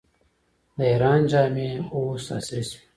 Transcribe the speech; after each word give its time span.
د 0.77 0.79
ایران 0.91 1.21
جامې 1.31 1.69
اوس 1.93 2.25
عصري 2.35 2.63
شوي. 2.69 2.81